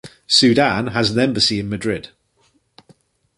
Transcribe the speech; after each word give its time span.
Sudan 0.25 0.87
has 0.87 1.11
an 1.11 1.19
embassy 1.19 1.59
in 1.59 1.69
Madrid. 1.69 2.09